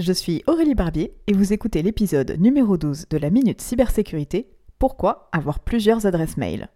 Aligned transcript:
Je 0.00 0.14
suis 0.14 0.42
Aurélie 0.46 0.74
Barbier 0.74 1.12
et 1.26 1.34
vous 1.34 1.52
écoutez 1.52 1.82
l'épisode 1.82 2.36
numéro 2.38 2.78
12 2.78 3.08
de 3.10 3.18
la 3.18 3.28
Minute 3.28 3.60
Cybersécurité. 3.60 4.48
Pourquoi 4.78 5.28
avoir 5.30 5.60
plusieurs 5.60 6.06
adresses 6.06 6.38
mail? 6.38 6.70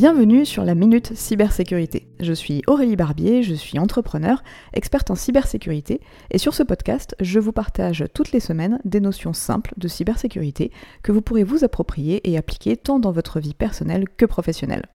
Bienvenue 0.00 0.46
sur 0.46 0.64
la 0.64 0.74
Minute 0.74 1.14
Cybersécurité. 1.14 2.08
Je 2.20 2.32
suis 2.32 2.62
Aurélie 2.66 2.96
Barbier, 2.96 3.42
je 3.42 3.52
suis 3.52 3.78
entrepreneur, 3.78 4.42
experte 4.72 5.10
en 5.10 5.14
cybersécurité, 5.14 6.00
et 6.30 6.38
sur 6.38 6.54
ce 6.54 6.62
podcast, 6.62 7.14
je 7.20 7.38
vous 7.38 7.52
partage 7.52 8.06
toutes 8.14 8.32
les 8.32 8.40
semaines 8.40 8.80
des 8.86 9.00
notions 9.00 9.34
simples 9.34 9.74
de 9.76 9.88
cybersécurité 9.88 10.72
que 11.02 11.12
vous 11.12 11.20
pourrez 11.20 11.44
vous 11.44 11.64
approprier 11.64 12.26
et 12.30 12.38
appliquer 12.38 12.78
tant 12.78 12.98
dans 12.98 13.12
votre 13.12 13.40
vie 13.40 13.52
personnelle 13.52 14.06
que 14.16 14.24
professionnelle. 14.24 14.86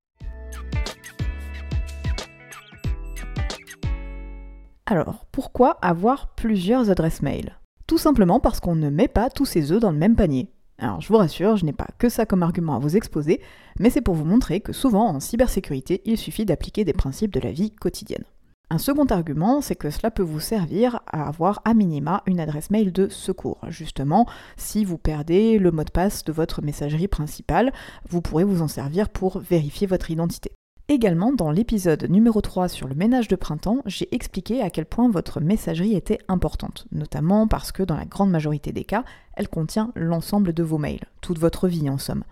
Alors, 4.88 5.28
pourquoi 5.32 5.78
avoir 5.84 6.34
plusieurs 6.34 6.90
adresses 6.90 7.22
mail? 7.22 7.60
Tout 7.86 8.00
simplement 8.00 8.40
parce 8.40 8.60
qu'on 8.60 8.76
ne 8.76 8.90
met 8.90 9.08
pas 9.08 9.30
tous 9.30 9.46
ses 9.46 9.72
œufs 9.72 9.80
dans 9.80 9.92
le 9.92 10.00
même 10.00 10.16
panier. 10.16 10.50
Alors 10.78 11.00
je 11.02 11.08
vous 11.08 11.18
rassure, 11.18 11.56
je 11.56 11.66
n'ai 11.66 11.74
pas 11.74 11.88
que 11.98 12.10
ça 12.10 12.26
comme 12.26 12.44
argument 12.44 12.76
à 12.76 12.80
vous 12.80 12.98
exposer, 12.98 13.42
mais 13.80 13.90
c'est 13.90 14.02
pour 14.02 14.16
vous 14.16 14.26
montrer 14.26 14.60
que 14.60 14.74
souvent 14.74 15.08
en 15.08 15.20
cybersécurité, 15.20 16.02
il 16.06 16.18
suffit 16.18 16.46
d'appliquer 16.46 16.84
des 16.84 16.94
principes 16.94 17.34
de 17.34 17.40
la 17.40 17.52
vie 17.52 17.72
quotidienne. 17.72 18.26
Un 18.72 18.80
second 18.80 19.06
argument, 19.06 19.62
c'est 19.62 19.76
que 19.76 19.92
cela 19.92 20.10
peut 20.10 20.24
vous 20.24 20.40
servir 20.40 21.00
à 21.06 21.28
avoir 21.28 21.62
à 21.66 21.76
minima 21.76 22.24
une 22.26 22.40
adresse 22.40 22.72
mail 22.72 22.92
de 22.92 23.08
secours. 23.08 23.60
Justement, 23.70 24.26
si 24.58 24.84
vous 24.84 24.98
perdez 24.98 25.60
le 25.60 25.72
mot 25.72 25.84
de 25.84 25.92
passe 25.92 26.24
de 26.24 26.34
votre 26.34 26.64
messagerie 26.64 27.08
principale, 27.08 27.72
vous 28.10 28.22
pourrez 28.22 28.44
vous 28.44 28.64
en 28.64 28.68
servir 28.68 29.10
pour 29.10 29.40
vérifier 29.40 29.86
votre 29.86 30.10
identité. 30.10 30.52
Également, 30.88 31.34
dans 31.34 31.50
l'épisode 31.50 32.08
numéro 32.12 32.42
3 32.42 32.68
sur 32.68 32.88
le 32.88 32.94
ménage 32.94 33.28
de 33.28 33.36
printemps, 33.36 33.80
j'ai 33.88 34.08
expliqué 34.14 34.62
à 34.62 34.70
quel 34.70 34.86
point 34.86 35.10
votre 35.10 35.42
messagerie 35.42 35.96
était 35.96 36.20
importante, 36.28 36.86
notamment 36.92 37.48
parce 37.48 37.72
que 37.72 37.82
dans 37.82 37.96
la 37.96 38.06
grande 38.06 38.30
majorité 38.30 38.72
des 38.72 38.84
cas, 38.84 39.04
elle 39.34 39.50
contient 39.50 39.92
l'ensemble 39.96 40.54
de 40.54 40.62
vos 40.62 40.78
mails, 40.78 41.06
toute 41.22 41.40
votre 41.40 41.68
vie 41.68 41.90
en 41.90 41.98
somme. 41.98 42.24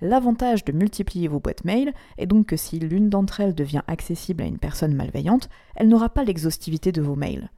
L'avantage 0.00 0.64
de 0.64 0.72
multiplier 0.72 1.28
vos 1.28 1.38
boîtes 1.38 1.64
mail 1.64 1.92
est 2.18 2.26
donc 2.26 2.46
que 2.46 2.56
si 2.56 2.80
l'une 2.80 3.10
d'entre 3.10 3.38
elles 3.38 3.54
devient 3.54 3.82
accessible 3.86 4.42
à 4.42 4.46
une 4.46 4.58
personne 4.58 4.94
malveillante, 4.94 5.48
elle 5.76 5.88
n'aura 5.88 6.08
pas 6.08 6.24
l'exhaustivité 6.24 6.90
de 6.90 7.02
vos 7.02 7.14
mails. 7.14 7.48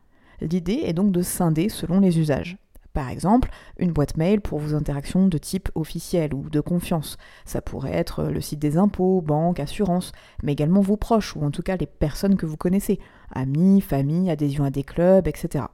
L'idée 0.42 0.82
est 0.84 0.92
donc 0.92 1.12
de 1.12 1.22
scinder 1.22 1.70
selon 1.70 1.98
les 1.98 2.18
usages. 2.18 2.58
Par 2.92 3.08
exemple, 3.08 3.50
une 3.78 3.92
boîte 3.92 4.16
mail 4.18 4.40
pour 4.40 4.58
vos 4.58 4.74
interactions 4.74 5.26
de 5.26 5.38
type 5.38 5.70
officiel 5.74 6.34
ou 6.34 6.50
de 6.50 6.60
confiance. 6.60 7.16
Ça 7.46 7.62
pourrait 7.62 7.94
être 7.94 8.24
le 8.24 8.40
site 8.40 8.58
des 8.58 8.76
impôts, 8.76 9.22
banque, 9.22 9.60
assurance, 9.60 10.12
mais 10.42 10.52
également 10.52 10.82
vos 10.82 10.98
proches 10.98 11.34
ou 11.34 11.42
en 11.42 11.50
tout 11.50 11.62
cas 11.62 11.76
les 11.76 11.86
personnes 11.86 12.36
que 12.36 12.46
vous 12.46 12.58
connaissez, 12.58 12.98
amis, 13.34 13.80
famille, 13.80 14.30
adhésion 14.30 14.64
à 14.64 14.70
des 14.70 14.84
clubs, 14.84 15.26
etc. 15.26 15.64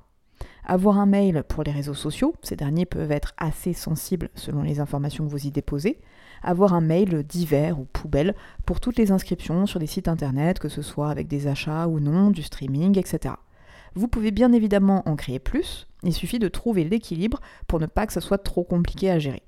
Avoir 0.65 0.99
un 0.99 1.07
mail 1.07 1.43
pour 1.49 1.65
les 1.65 1.73
réseaux 1.73 1.95
sociaux, 1.95 2.35
ces 2.43 2.55
derniers 2.55 2.87
peuvent 2.87 3.11
être 3.11 3.33
assez 3.39 3.73
sensibles 3.73 4.29
selon 4.35 4.63
les 4.63 4.81
informations 4.81 5.25
que 5.25 5.31
vous 5.31 5.47
y 5.47 5.51
déposez. 5.51 5.99
Avoir 6.43 6.75
un 6.75 6.83
mail 6.83 7.25
divers 7.25 7.81
ou 7.81 7.85
poubelle 7.85 8.37
pour 8.65 8.79
toutes 8.79 8.99
les 8.99 9.11
inscriptions 9.11 9.67
sur 9.67 9.81
des 9.81 9.87
sites 9.87 10.09
internet, 10.09 10.61
que 10.61 10.69
ce 10.69 10.83
soit 10.83 11.11
avec 11.11 11.27
des 11.27 11.49
achats 11.49 11.89
ou 11.89 11.99
non, 11.99 12.31
du 12.31 12.43
streaming, 12.43 12.97
etc. 12.99 13.35
Vous 13.95 14.07
pouvez 14.09 14.31
bien 14.31 14.53
évidemment 14.53 15.03
en 15.09 15.17
créer 15.17 15.39
plus, 15.39 15.88
il 16.03 16.13
suffit 16.13 16.39
de 16.39 16.49
trouver 16.49 16.85
l'équilibre 16.85 17.41
pour 17.67 17.81
ne 17.81 17.87
pas 17.87 18.07
que 18.07 18.13
ce 18.13 18.21
soit 18.21 18.39
trop 18.39 18.65
compliqué 18.65 19.11
à 19.11 19.19
gérer. 19.19 19.43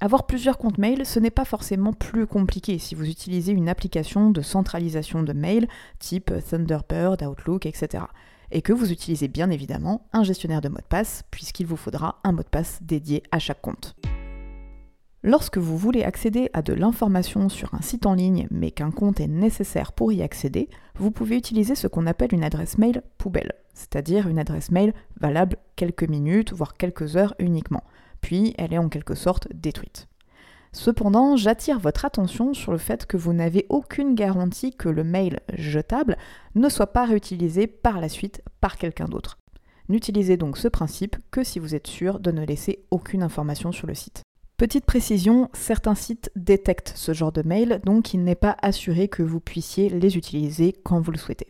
Avoir 0.00 0.26
plusieurs 0.26 0.58
comptes 0.58 0.78
mail, 0.78 1.04
ce 1.04 1.18
n'est 1.18 1.30
pas 1.30 1.44
forcément 1.44 1.92
plus 1.92 2.26
compliqué 2.26 2.78
si 2.78 2.94
vous 2.94 3.08
utilisez 3.08 3.50
une 3.52 3.68
application 3.68 4.30
de 4.30 4.42
centralisation 4.42 5.24
de 5.24 5.32
mail 5.32 5.66
type 5.98 6.32
Thunderbird, 6.48 7.22
Outlook, 7.24 7.66
etc. 7.66 8.04
Et 8.52 8.62
que 8.62 8.72
vous 8.72 8.92
utilisez 8.92 9.26
bien 9.26 9.50
évidemment 9.50 10.06
un 10.12 10.22
gestionnaire 10.22 10.60
de 10.60 10.68
mot 10.68 10.76
de 10.76 10.82
passe, 10.82 11.24
puisqu'il 11.32 11.66
vous 11.66 11.76
faudra 11.76 12.20
un 12.22 12.30
mot 12.30 12.42
de 12.42 12.48
passe 12.48 12.78
dédié 12.80 13.24
à 13.32 13.40
chaque 13.40 13.60
compte. 13.60 13.96
Lorsque 15.24 15.58
vous 15.58 15.76
voulez 15.76 16.04
accéder 16.04 16.48
à 16.52 16.62
de 16.62 16.72
l'information 16.72 17.48
sur 17.48 17.74
un 17.74 17.82
site 17.82 18.06
en 18.06 18.14
ligne 18.14 18.46
mais 18.52 18.70
qu'un 18.70 18.92
compte 18.92 19.18
est 19.18 19.26
nécessaire 19.26 19.90
pour 19.90 20.12
y 20.12 20.22
accéder, 20.22 20.68
vous 20.94 21.10
pouvez 21.10 21.36
utiliser 21.36 21.74
ce 21.74 21.88
qu'on 21.88 22.06
appelle 22.06 22.32
une 22.32 22.44
adresse 22.44 22.78
mail 22.78 23.02
poubelle, 23.18 23.54
c'est-à-dire 23.78 24.26
une 24.26 24.38
adresse 24.38 24.70
mail 24.70 24.92
valable 25.20 25.56
quelques 25.76 26.08
minutes, 26.08 26.52
voire 26.52 26.74
quelques 26.74 27.16
heures 27.16 27.34
uniquement, 27.38 27.84
puis 28.20 28.54
elle 28.58 28.74
est 28.74 28.78
en 28.78 28.88
quelque 28.88 29.14
sorte 29.14 29.48
détruite. 29.54 30.08
Cependant, 30.72 31.36
j'attire 31.36 31.78
votre 31.78 32.04
attention 32.04 32.52
sur 32.52 32.72
le 32.72 32.78
fait 32.78 33.06
que 33.06 33.16
vous 33.16 33.32
n'avez 33.32 33.66
aucune 33.68 34.14
garantie 34.14 34.74
que 34.74 34.88
le 34.88 35.04
mail 35.04 35.40
jetable 35.54 36.18
ne 36.54 36.68
soit 36.68 36.92
pas 36.92 37.06
réutilisé 37.06 37.66
par 37.66 38.00
la 38.00 38.08
suite 38.08 38.42
par 38.60 38.76
quelqu'un 38.76 39.06
d'autre. 39.06 39.38
N'utilisez 39.88 40.36
donc 40.36 40.58
ce 40.58 40.68
principe 40.68 41.16
que 41.30 41.42
si 41.42 41.58
vous 41.58 41.74
êtes 41.74 41.86
sûr 41.86 42.20
de 42.20 42.30
ne 42.30 42.44
laisser 42.44 42.84
aucune 42.90 43.22
information 43.22 43.72
sur 43.72 43.86
le 43.86 43.94
site. 43.94 44.22
Petite 44.58 44.84
précision, 44.84 45.48
certains 45.54 45.94
sites 45.94 46.30
détectent 46.34 46.92
ce 46.96 47.12
genre 47.12 47.32
de 47.32 47.42
mail, 47.42 47.80
donc 47.84 48.12
il 48.12 48.24
n'est 48.24 48.34
pas 48.34 48.56
assuré 48.60 49.08
que 49.08 49.22
vous 49.22 49.40
puissiez 49.40 49.88
les 49.88 50.16
utiliser 50.16 50.74
quand 50.82 51.00
vous 51.00 51.12
le 51.12 51.18
souhaitez. 51.18 51.46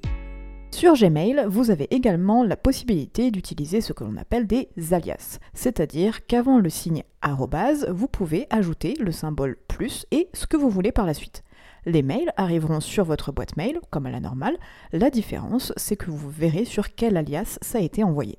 Sur 0.70 0.94
Gmail, 0.94 1.44
vous 1.48 1.70
avez 1.70 1.92
également 1.92 2.44
la 2.44 2.56
possibilité 2.56 3.30
d'utiliser 3.30 3.80
ce 3.80 3.92
que 3.92 4.04
l'on 4.04 4.16
appelle 4.16 4.46
des 4.46 4.68
alias, 4.92 5.38
c'est-à-dire 5.52 6.24
qu'avant 6.26 6.58
le 6.58 6.70
signe 6.70 7.02
arrobase, 7.20 7.88
vous 7.90 8.06
pouvez 8.06 8.46
ajouter 8.50 8.94
le 9.00 9.10
symbole 9.10 9.56
plus 9.66 10.06
et 10.12 10.28
ce 10.34 10.46
que 10.46 10.56
vous 10.56 10.70
voulez 10.70 10.92
par 10.92 11.06
la 11.06 11.14
suite. 11.14 11.42
Les 11.84 12.02
mails 12.02 12.32
arriveront 12.36 12.80
sur 12.80 13.04
votre 13.04 13.32
boîte 13.32 13.56
mail, 13.56 13.80
comme 13.90 14.06
à 14.06 14.10
la 14.10 14.20
normale. 14.20 14.56
La 14.92 15.10
différence, 15.10 15.72
c'est 15.76 15.96
que 15.96 16.10
vous 16.10 16.30
verrez 16.30 16.64
sur 16.64 16.94
quel 16.94 17.16
alias 17.16 17.58
ça 17.62 17.78
a 17.78 17.82
été 17.82 18.04
envoyé. 18.04 18.38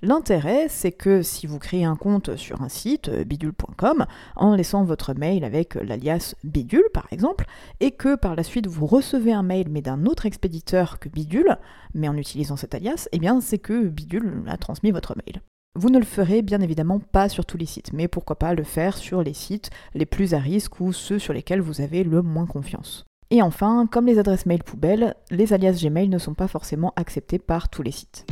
L'intérêt, 0.00 0.68
c'est 0.68 0.92
que 0.92 1.22
si 1.22 1.48
vous 1.48 1.58
créez 1.58 1.84
un 1.84 1.96
compte 1.96 2.36
sur 2.36 2.62
un 2.62 2.68
site, 2.68 3.08
euh, 3.08 3.24
bidule.com, 3.24 4.06
en 4.36 4.54
laissant 4.54 4.84
votre 4.84 5.12
mail 5.12 5.42
avec 5.42 5.74
l'alias 5.74 6.36
bidule 6.44 6.88
par 6.94 7.08
exemple, 7.10 7.46
et 7.80 7.90
que 7.90 8.14
par 8.14 8.36
la 8.36 8.44
suite 8.44 8.68
vous 8.68 8.86
recevez 8.86 9.32
un 9.32 9.42
mail 9.42 9.66
mais 9.68 9.82
d'un 9.82 10.06
autre 10.06 10.26
expéditeur 10.26 11.00
que 11.00 11.08
bidule, 11.08 11.56
mais 11.94 12.08
en 12.08 12.16
utilisant 12.16 12.56
cet 12.56 12.76
alias, 12.76 13.08
eh 13.10 13.18
bien 13.18 13.40
c'est 13.40 13.58
que 13.58 13.88
bidule 13.88 14.44
a 14.46 14.56
transmis 14.56 14.92
votre 14.92 15.16
mail. 15.16 15.42
Vous 15.74 15.90
ne 15.90 15.98
le 15.98 16.04
ferez 16.04 16.42
bien 16.42 16.60
évidemment 16.60 17.00
pas 17.00 17.28
sur 17.28 17.44
tous 17.44 17.56
les 17.56 17.66
sites, 17.66 17.92
mais 17.92 18.06
pourquoi 18.06 18.38
pas 18.38 18.54
le 18.54 18.64
faire 18.64 18.96
sur 18.96 19.24
les 19.24 19.34
sites 19.34 19.70
les 19.94 20.06
plus 20.06 20.32
à 20.32 20.38
risque 20.38 20.80
ou 20.80 20.92
ceux 20.92 21.18
sur 21.18 21.32
lesquels 21.32 21.60
vous 21.60 21.80
avez 21.80 22.04
le 22.04 22.22
moins 22.22 22.46
confiance. 22.46 23.04
Et 23.30 23.42
enfin, 23.42 23.88
comme 23.90 24.06
les 24.06 24.20
adresses 24.20 24.46
mail 24.46 24.62
poubelles, 24.62 25.14
les 25.30 25.52
alias 25.52 25.80
Gmail 25.82 26.08
ne 26.08 26.18
sont 26.18 26.34
pas 26.34 26.48
forcément 26.48 26.92
acceptés 26.94 27.38
par 27.38 27.68
tous 27.68 27.82
les 27.82 27.90
sites. 27.90 28.26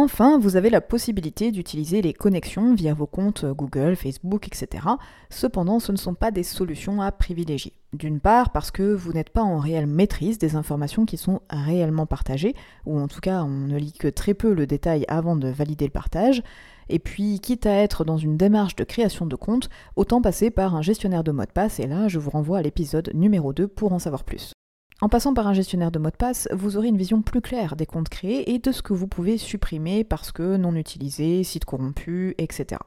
Enfin, 0.00 0.38
vous 0.38 0.54
avez 0.54 0.70
la 0.70 0.80
possibilité 0.80 1.50
d'utiliser 1.50 2.02
les 2.02 2.12
connexions 2.12 2.72
via 2.72 2.94
vos 2.94 3.08
comptes 3.08 3.44
Google, 3.44 3.96
Facebook, 3.96 4.46
etc. 4.46 4.86
Cependant, 5.28 5.80
ce 5.80 5.90
ne 5.90 5.96
sont 5.96 6.14
pas 6.14 6.30
des 6.30 6.44
solutions 6.44 7.02
à 7.02 7.10
privilégier. 7.10 7.72
D'une 7.92 8.20
part, 8.20 8.50
parce 8.50 8.70
que 8.70 8.94
vous 8.94 9.12
n'êtes 9.12 9.30
pas 9.30 9.42
en 9.42 9.58
réelle 9.58 9.88
maîtrise 9.88 10.38
des 10.38 10.54
informations 10.54 11.04
qui 11.04 11.16
sont 11.16 11.40
réellement 11.50 12.06
partagées, 12.06 12.54
ou 12.86 12.96
en 12.96 13.08
tout 13.08 13.18
cas 13.18 13.42
on 13.42 13.66
ne 13.66 13.76
lit 13.76 13.92
que 13.92 14.06
très 14.06 14.34
peu 14.34 14.54
le 14.54 14.68
détail 14.68 15.04
avant 15.08 15.34
de 15.34 15.48
valider 15.48 15.86
le 15.86 15.90
partage. 15.90 16.44
Et 16.88 17.00
puis, 17.00 17.40
quitte 17.40 17.66
à 17.66 17.74
être 17.74 18.04
dans 18.04 18.18
une 18.18 18.36
démarche 18.36 18.76
de 18.76 18.84
création 18.84 19.26
de 19.26 19.34
compte, 19.34 19.68
autant 19.96 20.22
passer 20.22 20.52
par 20.52 20.76
un 20.76 20.82
gestionnaire 20.82 21.24
de 21.24 21.32
mot 21.32 21.44
de 21.44 21.50
passe, 21.50 21.80
et 21.80 21.88
là 21.88 22.06
je 22.06 22.20
vous 22.20 22.30
renvoie 22.30 22.58
à 22.58 22.62
l'épisode 22.62 23.10
numéro 23.14 23.52
2 23.52 23.66
pour 23.66 23.92
en 23.92 23.98
savoir 23.98 24.22
plus. 24.22 24.52
En 25.00 25.08
passant 25.08 25.32
par 25.32 25.46
un 25.46 25.52
gestionnaire 25.52 25.92
de 25.92 26.00
mot 26.00 26.10
de 26.10 26.16
passe, 26.16 26.48
vous 26.52 26.76
aurez 26.76 26.88
une 26.88 26.96
vision 26.96 27.22
plus 27.22 27.40
claire 27.40 27.76
des 27.76 27.86
comptes 27.86 28.08
créés 28.08 28.52
et 28.52 28.58
de 28.58 28.72
ce 28.72 28.82
que 28.82 28.92
vous 28.92 29.06
pouvez 29.06 29.38
supprimer 29.38 30.02
parce 30.02 30.32
que 30.32 30.56
non 30.56 30.74
utilisé, 30.74 31.44
site 31.44 31.64
corrompu, 31.64 32.34
etc. 32.38 32.80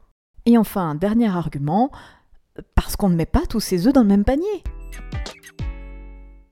Et 0.46 0.58
enfin, 0.58 0.94
dernier 0.96 1.30
argument, 1.30 1.90
parce 2.76 2.98
qu'on 2.98 3.08
ne 3.08 3.16
met 3.16 3.26
pas 3.26 3.46
tous 3.48 3.62
ses 3.62 3.88
œufs 3.88 3.94
dans 3.94 4.02
le 4.02 4.10
même 4.10 4.26
panier. 4.26 4.64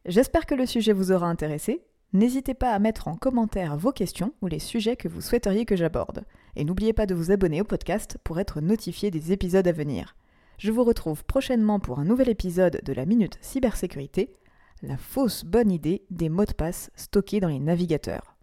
J'espère 0.05 0.45
que 0.45 0.55
le 0.55 0.65
sujet 0.65 0.93
vous 0.93 1.11
aura 1.11 1.27
intéressé. 1.27 1.83
N'hésitez 2.13 2.53
pas 2.53 2.71
à 2.71 2.79
mettre 2.79 3.09
en 3.09 3.15
commentaire 3.15 3.75
vos 3.75 3.91
questions 3.91 4.33
ou 4.41 4.47
les 4.47 4.59
sujets 4.59 4.95
que 4.95 5.09
vous 5.09 5.21
souhaiteriez 5.21 5.65
que 5.65 5.75
j'aborde. 5.75 6.23
Et 6.55 6.63
n'oubliez 6.63 6.93
pas 6.93 7.05
de 7.05 7.13
vous 7.13 7.31
abonner 7.31 7.59
au 7.59 7.65
podcast 7.65 8.17
pour 8.23 8.39
être 8.39 8.61
notifié 8.61 9.11
des 9.11 9.33
épisodes 9.33 9.67
à 9.67 9.73
venir. 9.73 10.15
Je 10.57 10.71
vous 10.71 10.85
retrouve 10.85 11.25
prochainement 11.25 11.81
pour 11.81 11.99
un 11.99 12.05
nouvel 12.05 12.29
épisode 12.29 12.79
de 12.83 12.93
la 12.93 13.05
Minute 13.05 13.37
Cybersécurité, 13.41 14.33
la 14.81 14.97
fausse 14.97 15.43
bonne 15.43 15.71
idée 15.71 16.03
des 16.09 16.29
mots 16.29 16.45
de 16.45 16.53
passe 16.53 16.91
stockés 16.95 17.39
dans 17.39 17.47
les 17.47 17.59
navigateurs. 17.59 18.37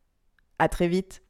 À 0.58 0.68
très 0.68 0.88
vite 0.88 1.22